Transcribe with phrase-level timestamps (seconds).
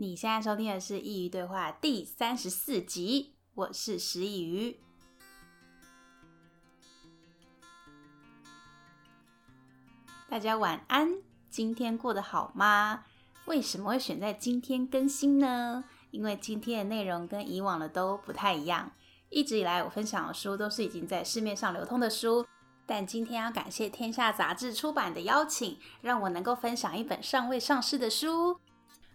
[0.00, 4.76] 你现在收听的是《佾萮对话》第三十四集，我是师佾萮。
[10.28, 11.16] 大家晚安，
[11.50, 13.02] 今天过得好吗？
[13.46, 15.82] 为什么会选在今天更新呢？
[16.12, 18.92] 因为今天的内容跟以往的都不太一样。
[19.30, 22.46] 一直以来我分享的书都是已经在市面上流通的书，
[22.86, 28.60] 但今天要感谢天下杂志出版的邀请，让我能够分享一本尚未上市的书。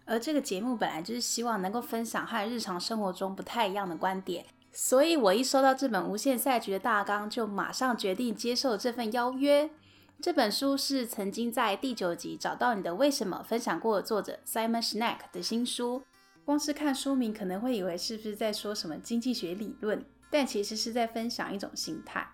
[0.06, 9.70] 而这个节目本来就是希望能够分享和日常生活中不太一样的观点，所以我一收到这本无限赛局的大纲，就马上决定接受这份邀约。
[10.20, 16.02] 这本书是曾经在第九集找到你的为什么分享过的作者 Simon Sinek 的新书。
[16.44, 22.28] 光是看书名可能会以为是不是在说什么经济学理论，但其实是在分享一种心态，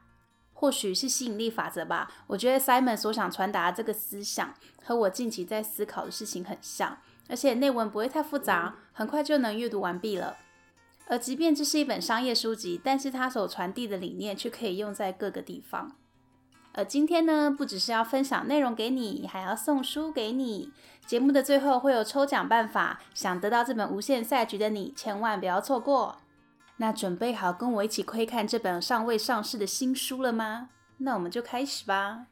[0.53, 2.13] 或许是吸引力法则吧。
[2.27, 4.53] 我觉得 Simon 所想传达这个思想
[4.83, 6.99] 和我近期在思考的事情很像。
[7.31, 10.37] 而且内文不会太复杂，很快就能阅读完毕了。
[11.07, 15.93] 而即便这是一本商业书籍，但是它所传递的理念却可以用在各个地方。
[16.73, 20.73] 而今天呢，不只是要分享内容给你，还要送书给你。
[21.05, 26.19] 节目的最后会有抽奖办法，想得到这本无限赛局的你，千万不要错过。
[26.77, 30.69] 那准备好跟我一起窥看这本尚未上市的新书了吗？
[30.99, 32.27] 那我们就开始吧。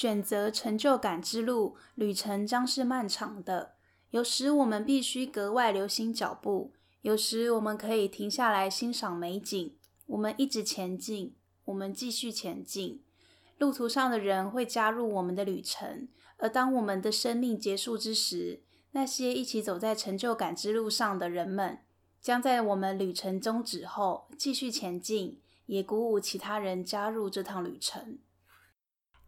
[0.00, 3.74] 选择成就感之路，旅程将是漫长的。
[4.08, 9.76] 有时我们必须格外留心脚步，有时我们可以停下来欣赏美景。
[10.06, 11.34] 我们一直前进，
[11.66, 13.02] 我们继续前进。
[13.58, 18.62] 路途上的人会加入我们的旅程，而当我们的生命结束之时，
[18.92, 21.80] 那些一起走在成就感之路上的人们，
[22.22, 28.16] 将在我们旅程终止后继续前进，也鼓舞其他人加入这趟旅程。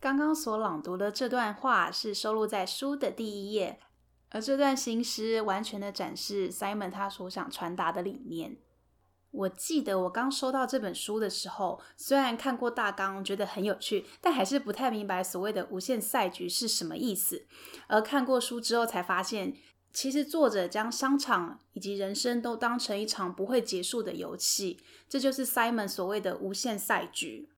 [0.02, 3.78] 刚刚所朗读的这段话是收录在书的第一页，
[4.30, 8.56] 而这段新诗完全的展示 Simon 他所想传达的理念。
[9.30, 17.46] 我记得我刚收到这本书的时候，虽然看过大纲，觉得很有趣，但还是不太明白所谓的无限赛局是什么意思。
[17.86, 19.54] 而看过书之后，才发现，
[19.92, 27.48] 其实作者将商场以及人生都当成一场不会结束的游戏，这就是 Simon 所谓的无限赛局。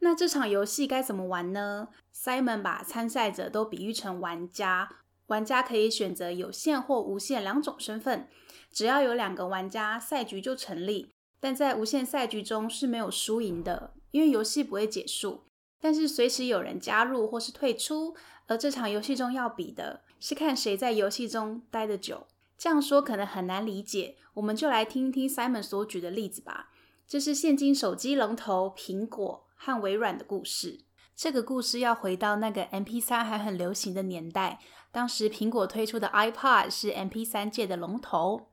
[0.00, 4.88] 那这场游戏该怎么玩呢？Simon 把参赛者都比喻成玩家，
[5.26, 8.28] 玩家可以选择有限或无限两种身份，
[8.70, 11.10] 只要有两个玩家，赛局就成立。
[11.40, 15.44] 但在无限赛局中是没有输赢的，因为游戏不会结束，
[15.80, 18.16] 但是随时有人加入或是退出。
[18.46, 22.26] 而这场游戏中要比的是看谁在游戏中待得久。
[22.56, 26.70] 这样说可能很难理解，我们就来听一听 Simon 所举的例子吧。
[27.06, 29.47] 这是现今手机龙头苹果。
[29.58, 30.84] 和微软的故事，
[31.16, 34.60] 这个故事要回到那个 MP3 还很流行的年代。
[34.92, 38.48] 当时苹果推出的 iPod 是 MP3 界的龙头。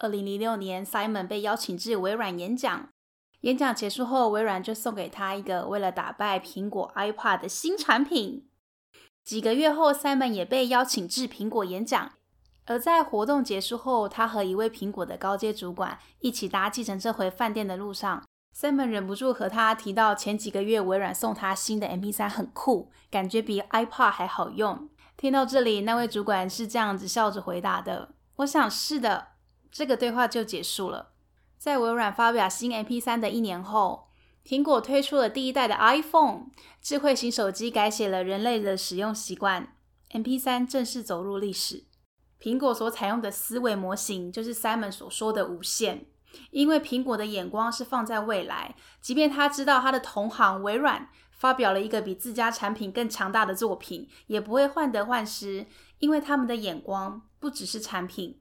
[0.00, 2.88] 二零零六年，Simon 被邀请至微软演讲。
[3.42, 8.48] 演讲结束后，微软就送给他一个为了打败苹果 iPod 的新产品。
[9.24, 12.12] 几个月后，Simon 也被邀请至苹果演讲。
[12.66, 18.24] 而在活动结束后，他和一位苹果的高阶主管一起搭计程车回饭店的路上。
[18.56, 24.88] Simon 忍不住和他提到前几个月微软送他新的 MP3 很酷，感觉比 iPod 还好用。
[25.16, 29.28] 听到这里，那位主管是这样子笑着回答的：“我想是的。”
[29.70, 31.10] 这个对话就结束了。
[31.56, 34.08] 在微软发表新 MP3 的一年后，
[34.44, 36.46] 苹果推出了第一代的 iPhone，
[36.80, 39.74] 智慧型手机改写了人类的使用习惯
[40.10, 41.84] ，MP3 正式走入历史。
[42.40, 46.06] 苹果所采用的思维模型就是 Simon 所说的无限。
[46.50, 55.66] 因为苹果的眼光是放在未来，即便他知道他的同行微软发表了一个比自家产品更强大的作品，也不会患得患失，
[55.98, 58.40] 因为他们的眼光不只是产品，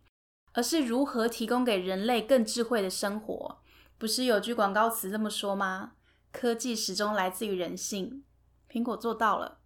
[0.54, 3.60] 而是如何提供给人类更智慧的生活。
[3.98, 5.94] 不是有句广告词这么说吗？
[6.32, 8.24] 科技始终来自于人性，
[8.72, 9.60] 苹果做到了。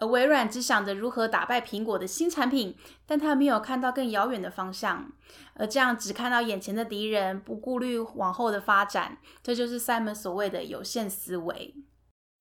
[0.00, 5.12] 而微软只想着如何打败苹果的新产品，但他没有看到更遥远的方向。
[5.54, 11.74] 而这样只看到眼前的敌人，不顾虑往后的发展，这就是 Simon 所谓的有限思维。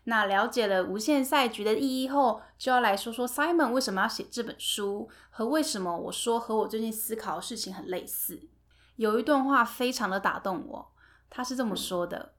[0.06, 8.48] 那了解了无限赛局的意义后，就要来说说 Simon 为什么要写这本书，和为什么我说和我最近思考的事情很类似。
[8.96, 10.94] 有一段话非常的打动我，
[11.30, 12.36] 他是这么说的。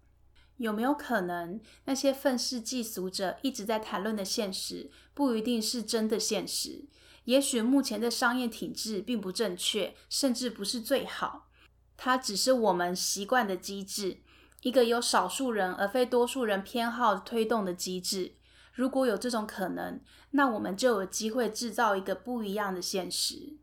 [0.58, 6.84] 有没有可能，那些愤世嫉俗者一直在谈论的现实，不一定是真的现实？
[7.24, 11.48] 也许目前的商业体制并不正确，甚至不是最好。
[11.96, 14.18] 它只是我们习惯的机制，
[14.62, 18.36] 一个由少数人而非多数人偏好推动的机制。
[18.72, 20.00] 如果有这种可能，
[20.30, 23.58] 那我们就有机会制造一个不一样的现实。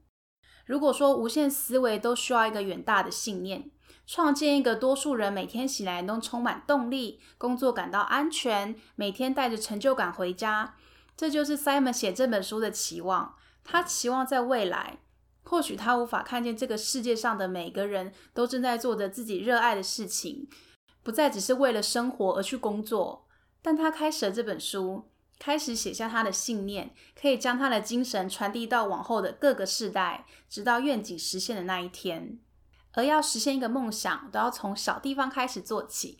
[0.65, 3.71] 如果说无限思维都需要一个远大的信念，
[4.07, 10.75] 创建一个多数人每天醒来都充满动力、工作感到安全、每天带着成就感回家，
[11.17, 13.35] 这就是 Simon 写这本书的期望。
[13.63, 14.99] 他期望在未来，
[15.43, 20.47] 或许他无法看见这个世界上的每个人都正在做着自己热爱的事情，
[21.01, 23.27] 不再只是为了生活而去工作。
[23.63, 25.09] 但他开始了这本书，
[25.39, 32.37] 开始写下他的信念，可以将他的精神传递到往后的各个世代，直到愿景实现的那一天。
[32.95, 36.19] 而要实现一个梦想，都要从小地方开始做起。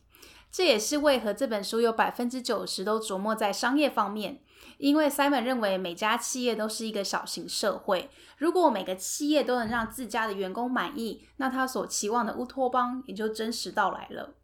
[0.52, 4.42] 这也是为何这本书有百分之九十都琢磨在商业方面。
[4.78, 14.36] 因为 Simon 认为每家企业都是一个小型社会，如果每个企业都能让自家的员工满意，那他所期望的乌托邦也就真实到来了。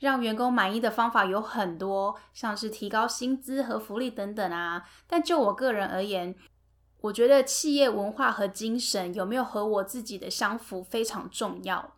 [0.00, 4.84] 让员工满意的方法有很多，像是提高薪资和福利等等啊。
[5.06, 6.34] 但就我个人而言，
[7.04, 11.96] 我觉得企业文化和精神有没有和我自己的相符非常重要。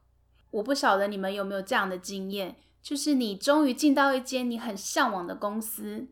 [0.50, 6.08] 我不晓得你们有没有这样的经验，就是你终于进到一间你很向往的公司。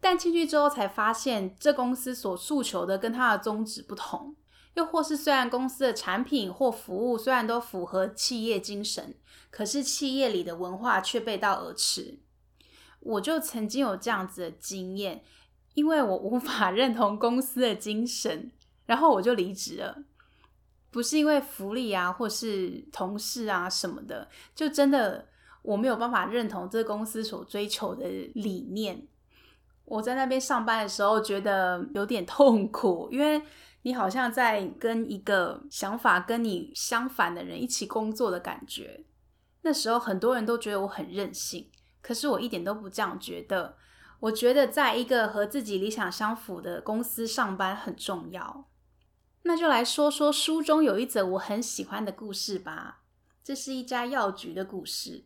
[0.00, 4.36] 但进去之后才发现，这公司所诉求的跟它的宗旨不同，
[4.74, 9.16] 又或是虽然公司的产品或服务虽然都符合企业精神，
[9.50, 12.20] 可是企业里的文化却背道而驰。
[13.00, 15.24] 我就曾经有这样子的经验，
[15.74, 18.50] 因为我无法 认同公司的精神，
[18.86, 20.04] 然后我就离职了。
[20.90, 25.28] 不是因为福利啊，或是同事啊什么的，就真的
[25.62, 29.06] 我没有办法认同这个公司所追求的理念。
[29.84, 33.40] 我在那边上班的时候，觉得有点痛苦，因为
[33.82, 39.04] 你好像在跟一个想法跟你相反的人一起工作的感觉。
[39.62, 41.70] 那时候很多人都觉得我很任性，
[42.00, 43.76] 可是我一点都不这样觉得。
[44.20, 48.68] 我觉得在一个和自己理想相符的公司上班很重要。
[49.42, 53.02] 那就来说说书中有一则我很喜欢的故事吧。
[53.42, 55.24] 这是一家药局的故事。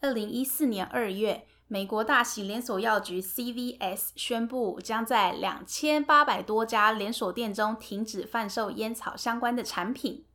[0.00, 1.46] 二零一四年二月。
[1.68, 10.26] 美国大型连锁药局 CVS 宣布，将在两千八百多家连锁店中停止贩售烟草相关的产品。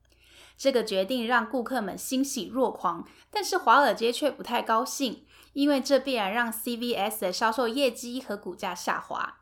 [0.58, 5.24] 这个决定让顾客们欣喜若狂，但是华尔街却不太高兴，
[5.54, 9.38] 因为这必然让 CVS 的销售业绩和股价下滑。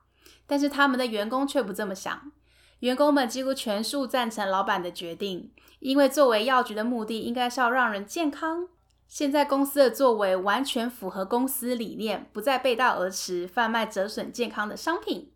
[0.46, 2.32] 但是他们的员工却不这么想，
[2.80, 8.68] 员工们几乎全数赞成老板的决定，因为作为药局的目的，应该是要让人健康。
[9.08, 15.32] 现在公司的作为完全符合公司理念，不再背道而驰，贩卖折损健康的商品。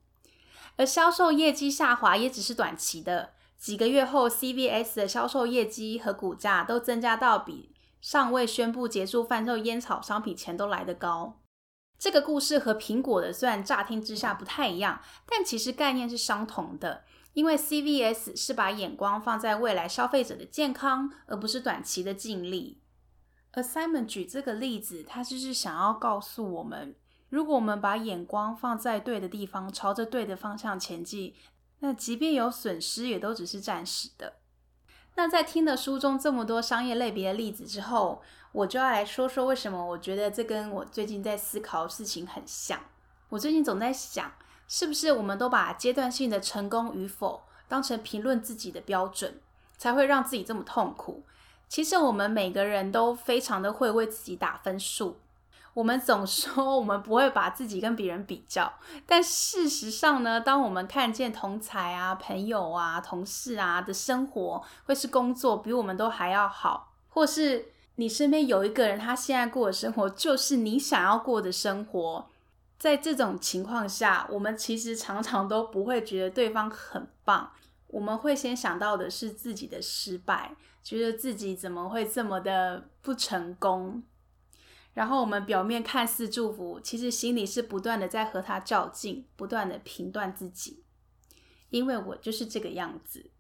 [0.76, 11.42] 而销售业绩下滑也只是短期的，几个月后，CVS 的销售业绩和股价都增加到比尚未宣布结束贩售烟草商品前都来得高。
[11.98, 17.04] 这个故事和苹果的虽然乍听之下不太一样，但其实概念是相同的，
[17.34, 22.82] 因为 CVS 是把眼光放在未来消费者的健康，而不是短期的净利。
[23.52, 26.96] 而 Simon 举这个例子，他就是想要告诉我们，
[27.28, 31.34] 如果我们把眼光放在对的地方，朝着对的方向前进，
[31.80, 34.34] 那即便有损失，也都只是暂时的。
[35.16, 38.22] 那在听了书中这么多商业类别的例子之后，
[38.52, 42.80] 我就要来说说为什么我觉得这跟我最近在思考的事情很像。
[43.30, 44.32] 我最近总在想，
[44.68, 49.40] 是不是我们都把阶段性的成功与否当成评论自己的标准，
[49.78, 51.24] 才会让自己这么痛苦？
[51.68, 55.20] 其实我们每个人都非常的会为自己打分数。
[55.80, 58.74] 我们总说我们不会把自己跟别人比较，
[59.06, 72.30] 但事实上呢，当我们看见同才啊、朋友啊、同事啊的生活，或是工作比我们都还要好，或是你身边有一个人他现在过的生活就是你想要过的生活，
[72.78, 77.52] 在这种情况下，我们其实常常都不会觉得对方很棒。
[77.88, 80.52] 我们会先想到的是自己的失败，
[80.84, 84.04] 觉得自己怎么会这么的不成功。
[84.94, 90.84] 然后我们表面看似祝福，其实心里是不断的在和他较劲，不断的评断自己。
[91.70, 93.32] 因为我就是这个样子。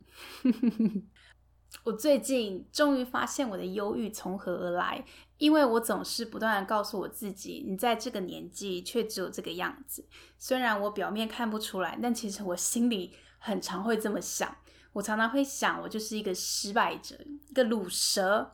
[1.84, 5.06] 我最近终于发现我的忧郁从何而来，
[5.38, 10.06] 因为我总是不断的告诉我自己，你在这个年纪却只有这个样子。
[10.38, 13.16] 虽然我表面看不出来，但其实我心里。
[13.42, 14.54] 很常会这么想，
[14.92, 17.16] 我常常会想，我就是一个失败者，
[17.48, 18.54] 一个鲁蛇。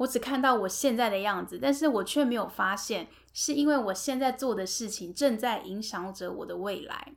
[0.00, 7.14] 我只看到我现在的样子，但是我却没有发现，是因为我现在做的事情正在影响着我的未来。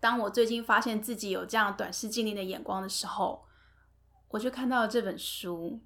[0.00, 3.44] 当我最近发现自己有这样短视近利的眼光的时候，
[4.30, 5.80] 我就看到了这本书。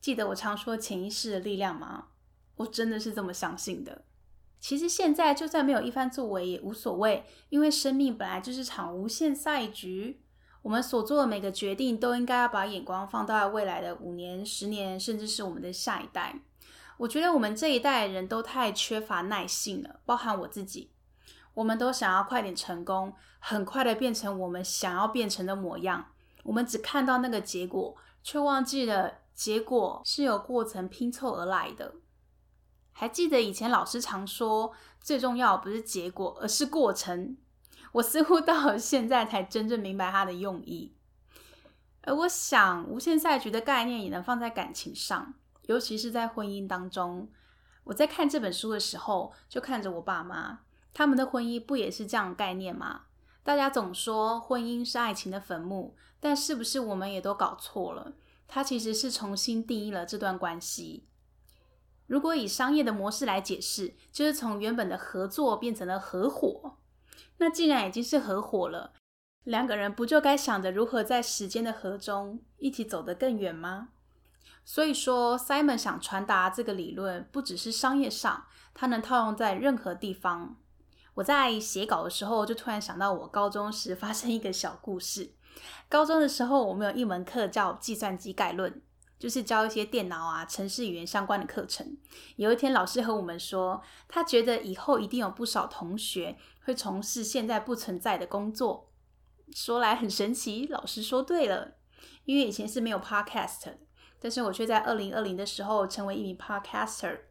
[0.00, 2.08] 记得我常说潜意识的力量吗？
[2.56, 4.04] 我真的是这么相信的。
[4.58, 10.22] 其实现在就算没有一番作为也无所谓，因为生命本来就是场无限赛局。
[10.62, 16.40] 我们所做的每个决定都应该要把眼光放到未来的五年、十年，甚至是我们的下一代。
[16.98, 20.90] 我觉得我们这一代人都太缺乏耐性了，包含我自己。
[21.54, 26.06] 我们都想要快点成功，很快的变成我们想要变成的模样。
[26.44, 31.94] 我们只看到那个结果，却忘记了结果是由过程拼凑而来的。
[32.92, 37.36] 还记得以前老师常说，最重要不是结果，而是过程。
[37.92, 40.94] 我似乎到现在才真正明白他的用意。
[42.02, 45.34] 而我想，无限赛局的概念也能放在感情上，
[45.66, 47.28] 尤其是在婚姻当中。
[47.84, 50.60] 我在看这本书的时候，就看着我爸妈，
[50.94, 53.02] 他们的婚姻不也是这样概念吗？
[53.42, 58.12] 大家总说婚姻是爱情的坟墓，但是不是我们也都搞错了？
[58.46, 61.06] 它其实是重新定义了这段关系。
[62.06, 66.78] 如果以商业的模式来解释，就是从原本的合作变成了合伙。
[67.38, 68.92] 那既然已经是合伙了，
[69.44, 73.88] 两个人不就该想着如何在时间的河中一起走得更远吗？
[74.64, 80.56] 所以说，Simon 想传达这个理论，不只是商业上，它能套用在任何地方。
[81.14, 85.32] 我在写稿的时候，就突然想到我高中时发生一个小故事。
[85.88, 88.82] 高中的时候，我们有一门课叫计算机概论。
[89.18, 91.94] 就是教一些电脑啊、程式语言相关的课程。
[92.36, 96.38] 有一天，老师和我们说，他觉得以后一定有不少同学
[96.70, 98.92] 会从事现在不存在的工作。
[99.52, 101.74] 说来很神奇，老师说对了，
[102.24, 103.72] 因为以前是没有 podcast，
[104.20, 107.22] 但是我却在二零二零的时候成为一名 podcaster。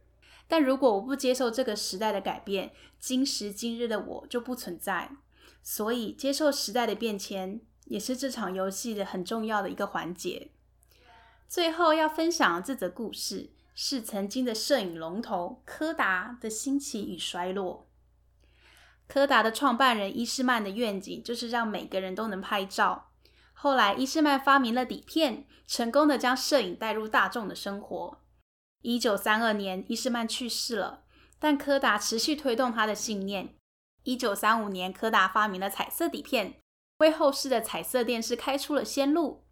[0.46, 5.10] 但如果我不接受这个时代的改变，今时今日的我就不存在。
[5.62, 10.50] 所以，接受时代的变迁，也是这场游戏的很重要的一个环节。
[11.48, 17.86] 最后要分享这则故事，是曾经的摄影龙头柯达的兴起与衰落。
[19.10, 23.10] 柯达的创办人伊士曼的愿景就是让每个人都能拍照。
[23.52, 28.20] 后来伊士曼发明了底片，成功的将摄影带入大众的生活。
[28.82, 31.02] 一九三二年，伊士曼去世了，
[31.40, 33.56] 但柯达持续推动他的信念。
[34.04, 36.60] 一九三五年，柯达发明了彩色底片，
[36.98, 39.44] 为后世的彩色电视开出了先路。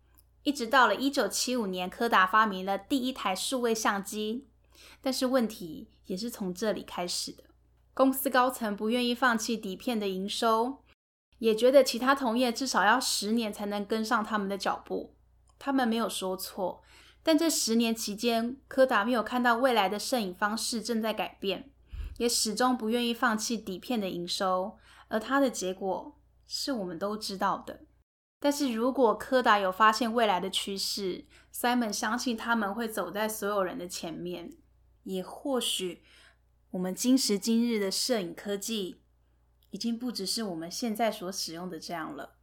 [0.45, 4.47] 一直到了一九七五年，柯达发明了第一台数位相机，
[5.03, 7.43] 但是问题也是从这里开始的。
[7.99, 10.85] 公司高层不愿意放弃底片的营收，
[11.38, 15.17] 也觉得其他同业至少要十年才能跟上他们的脚步。
[15.59, 16.81] 他们没有说错，
[17.25, 21.73] 但这十年期间，柯达没有看到未来的摄影方式正在改变，
[22.19, 24.78] 也始终不愿意放弃底片的营收，
[25.09, 27.81] 而它的结果是我们都知道的。
[28.38, 34.52] 但是如果柯达有发现未来的趋势，Simon 相信他们会走在所有人的前面。
[35.02, 36.02] 也或许，
[36.73, 39.01] 我们今时今日的摄影科技，
[39.71, 42.37] 已经不只是我们现在所使用的这样了。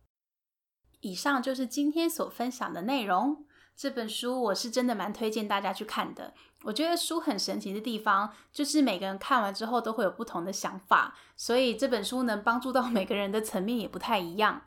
[1.02, 3.46] 以上就是今天所分享的内容。
[3.76, 6.34] 这本书我是真的蛮推荐大家去看的。
[6.64, 14.64] 我觉得书很神奇的地方，就是每个人看完之后都会有不同的想法，所以这本书能帮助到每个人的层面也不太一样。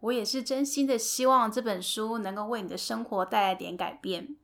[0.00, 4.36] 我也是真心的希望这本书能够为你的生活带来点改变。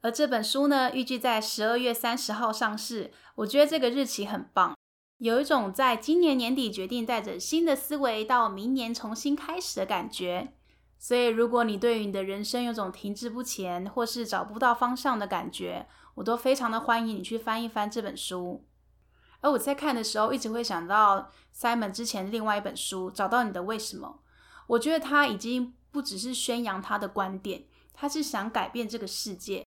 [0.00, 3.10] 而这本书呢，预计在十二月三十号上市。
[3.34, 4.76] 我觉得这个日期很棒，
[5.18, 10.52] 有一种在今年年底决定带着新的思维到明年重新开始的感觉。
[11.00, 15.86] 所以，如果你对于你的人生有种停滞不前或是找不到方向的感觉，
[16.16, 18.64] 我都非常的欢迎你去翻一翻这本书。
[19.40, 24.20] 而我在看的时候，一直会想到 Simon 之前另外一本书《找到你的为什么》。
[24.66, 29.64] 我觉得他已经不只是宣扬他的观点，他是想改变这个世界。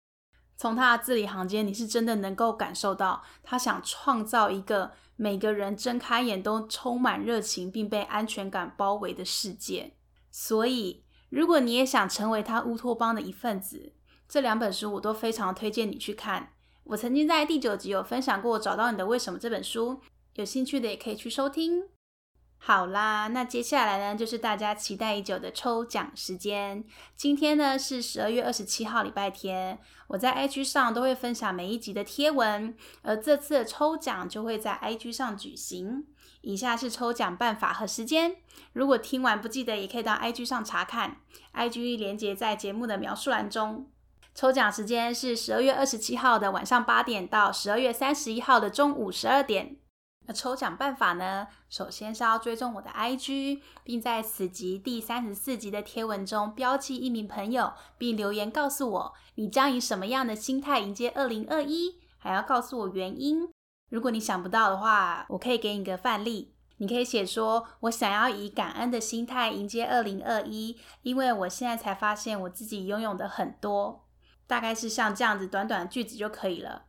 [0.57, 9.93] 从他的字里行间，你是真的能够感受到他想创造一个每个人睁开眼都充满热情并被安全感包围的世界。
[10.31, 13.93] 所以，如果你也想成为他乌托邦的一份子，
[14.27, 16.53] 这两本书我都非常推荐你去看。
[16.85, 20.01] 我曾经在第九集有分享过《找到你的为什么》这本书，
[20.33, 21.83] 有兴趣的也可以去收听。
[22.59, 26.83] 好啦，那接下来呢，就是大家期待已久的抽奖时间。
[27.15, 29.79] 今天呢是十二月二十七号，礼拜天。
[30.07, 36.05] 我在 IG 上都会分享每一集的贴文，而这次的抽奖就会在 IG 上举行。
[36.41, 38.35] 以下是抽奖办法和时间，
[38.73, 41.17] 如果听完不记得，也可以到 IG 上查看。
[41.53, 43.89] IG 连接在节目的描述栏中。
[44.35, 49.77] 抽奖时间是十二月二十七号的晚上八点到十二月三十一号的中午十二点。
[50.27, 51.47] 那抽奖办法呢？
[51.69, 61.99] 首先是要追踪我的 IG，并在此集第三十四集的贴文中标记一名朋友，并留言告诉我你将以什么样的心态迎接二零二一。
[62.19, 63.47] 还要告诉我原因。
[63.89, 66.53] 如果你想不到的话，我可以给你个范例。
[66.79, 74.05] 你可以写说：“我想要以感恩的心态迎接二零二一，因为我现在才发现我自己拥有的很多。”
[74.45, 76.83] 大概是像这样子短短句子就可以了。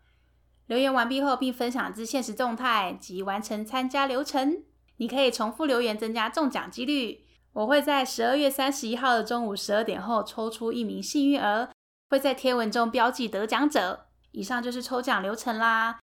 [0.68, 4.62] 留言完毕后，并分享至现实动态及完成参加流程。
[4.98, 7.25] 你可以重复留言，增加中奖几率。
[7.54, 11.70] 我会在十二月三十一号的中午十二点后抽出一名幸运儿，
[12.10, 14.06] 会在贴文中标记得奖者。
[14.32, 15.98] 以上就是抽奖流程啦。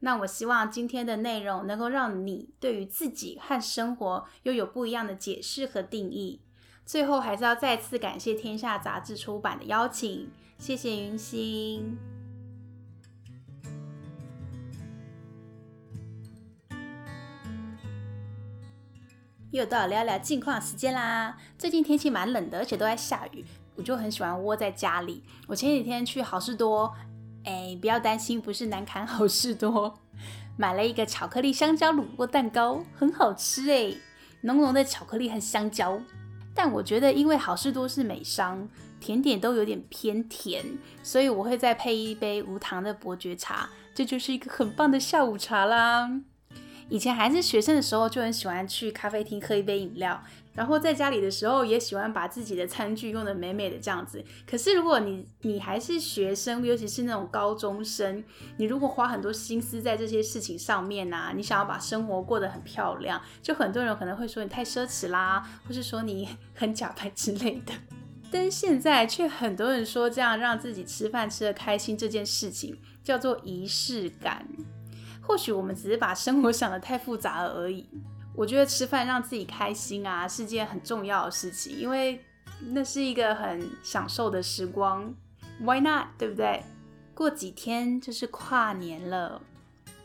[0.00, 6.42] 那我希望今天的内容能够让你对于自己和生活又有不一样的解释和定义。
[6.84, 12.15] 最后还是要再次感谢天下杂志出版的邀请，谢谢云心。
[19.56, 21.34] 又到聊聊近况时间啦！
[21.56, 23.42] 最近天气蛮冷的，而且都在下雨，
[23.74, 25.22] 我就很喜欢窝在家里。
[25.46, 26.92] 我前几天去好事多。
[27.44, 29.98] 哎，不要担心，不是南崁好事多，
[30.58, 33.94] 买了一个巧克力香蕉乳酪蛋糕，很好吃哎，
[34.42, 35.98] 浓浓的巧克力和香蕉。
[36.54, 38.68] 但我觉得，因为好事多是美商，
[39.00, 40.62] 甜点都有点偏甜，
[41.02, 46.20] 所以我会再配一杯无糖的伯爵茶，这就是一个很棒的下午茶啦。
[46.88, 50.22] 以前还是学生的时候，就很喜欢去咖啡厅喝一杯饮料。
[50.54, 54.24] 然后在家里的时候，也喜欢把自己的餐具用得美美的这样子。
[54.46, 58.24] 可是如果你你还是学生，尤其是那种高中生，
[58.56, 67.74] 你如果花很多心思在这些事情上面啊，你想要把生活过得很漂亮，就很多人可能会说你太奢侈啦，或是说你很 假白之类的。
[68.30, 74.46] 但现在却很多人说，这样让自己吃饭吃得开心这件事情叫做仪式感。
[75.26, 77.86] 或许我们只是把生活想得太复杂了而已。
[78.34, 82.22] 我觉得吃饭让自己开心啊，是件很重要的事情，因为
[82.72, 85.14] 那是一个很享受的时光。
[85.58, 86.08] Why not？
[86.18, 86.62] 对不对？
[87.14, 89.40] 过几天就是跨年了，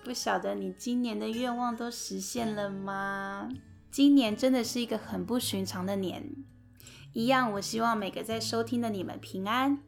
[0.03, 3.49] 不晓得你今年的愿望都实现了吗？
[3.91, 6.23] 今年真的是一个很不寻常的年。
[7.11, 9.79] 一样，我希望每个在收听的你们平安。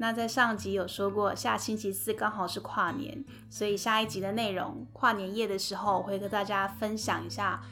[0.00, 7.62] 那在上集有说过，下星期四刚好是跨年，所以下一集的内容，跨年夜的时候，会跟大家分享一下。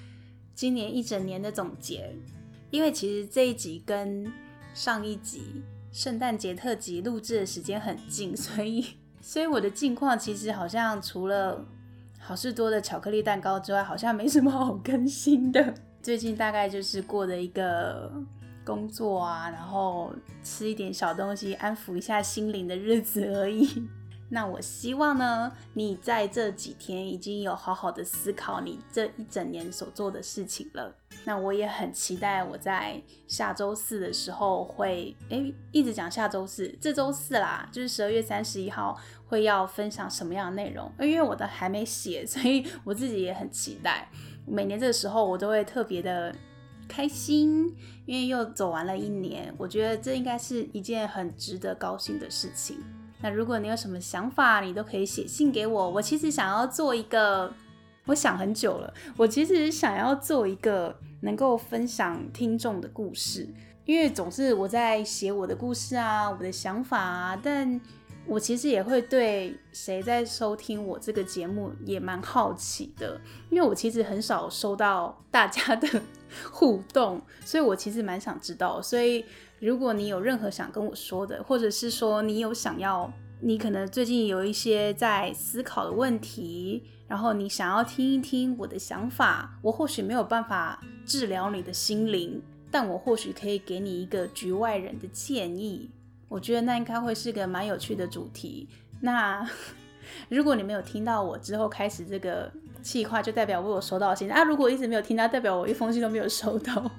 [0.55, 2.15] 今年一整年的总结，
[2.71, 4.31] 因为其实这一集跟
[4.75, 8.85] 上一集圣诞节特辑录制的时间很近，所以
[9.23, 11.65] 所以我的近况其实好像除了
[12.19, 15.73] 好事多的巧克力蛋糕之外，好像没什么好更新的。
[16.03, 18.13] 最近大概就是过的一个
[18.69, 20.13] 工作啊，然后
[20.45, 23.89] 吃一点小东西，安抚一下心灵的日子而已。
[24.31, 30.95] 那我希望呢，你在这几天已经有好好的思考你这一整年所做的事情了。
[31.25, 38.95] 那我也很期待我在下周四的时候会，诶，一直讲下周四，这周四啦，就是十二月三十一号
[39.27, 40.93] 会要分享什么样的内容？
[41.01, 44.11] 因为我的还没写，所以我自己也很期待。
[44.47, 46.35] 每年这个时候我都会特别的
[46.89, 52.79] 开心，因为又走完了一年，我觉得这应该是一件很值得高兴的事情。
[53.21, 55.91] 那如果你有什么想法，你都可以写信给我。
[55.91, 57.53] 我其实想要做一个，
[58.07, 58.95] 我想很久了。
[59.17, 63.49] 我其实想要做一个能够分享听众的故事，
[63.85, 67.81] 因为总是我在写我的故事啊，我的想法啊，但
[68.25, 73.21] 我其实也会对谁在收听我这个节目也蛮好奇的，
[73.51, 75.89] 因为我其实很少收到大家的
[76.53, 79.25] 互动，所以我其实蛮想知道，所以。
[79.61, 95.91] 如果你有任何想跟我说的，或者是说你有想要，你可能最近有一些在思考的问题，然后你想要听一听我的想法，我或许没有办法治疗你的心灵，但我或许可以给你一个局外人的建议。
[96.29, 98.69] 我觉得那应该会是个蛮有趣的主题。
[99.01, 99.45] 那
[100.31, 102.49] 如果你没有听到我之后开始这个
[102.89, 104.43] 计划，就代表我有收到信啊。
[104.43, 106.91] 如果一直没有听到，代表我一封信都没有收到。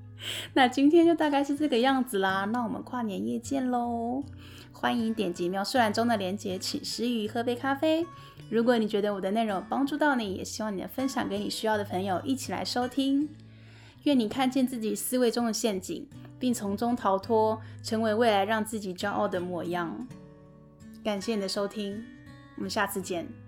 [0.52, 4.22] 那今天就大概是这个样子啦，那我们跨年夜见喽！
[4.72, 8.04] 欢迎点击描述栏中的链接，请师佾萮喝杯咖啡。
[8.50, 13.26] 如果你觉得我的内容帮助到你，也希望你能分享给你需要的朋友一起来收听。
[14.02, 16.06] 愿你看见自己思维中的陷阱，
[16.38, 20.06] 并从中逃脱，成为未来让自己骄傲的模样。
[21.02, 22.04] 感谢你的收听，
[22.56, 23.47] 我们下次见。